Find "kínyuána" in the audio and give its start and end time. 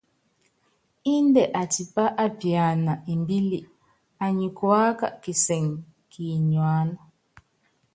6.11-6.99